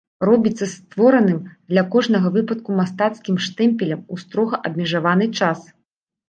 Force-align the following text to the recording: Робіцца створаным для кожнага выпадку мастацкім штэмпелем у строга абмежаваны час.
Робіцца 0.27 0.67
створаным 0.75 1.35
для 1.73 1.83
кожнага 1.95 2.31
выпадку 2.37 2.69
мастацкім 2.79 3.37
штэмпелем 3.49 4.01
у 4.17 4.19
строга 4.23 4.55
абмежаваны 4.71 5.25
час. 5.39 5.59